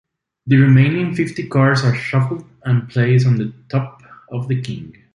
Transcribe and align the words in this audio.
The 0.47 0.57
remaining 0.57 1.13
fifty 1.13 1.47
cards 1.47 1.83
are 1.83 1.93
shuffled 1.93 2.47
and 2.65 2.89
placed 2.89 3.27
on 3.27 3.35
the 3.35 3.53
top 3.69 4.01
of 4.31 4.47
the 4.47 4.59
King. 4.59 4.95